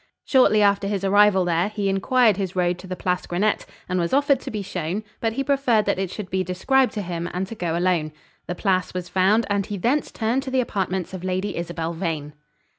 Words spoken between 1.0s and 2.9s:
arrival there, he inquired his road to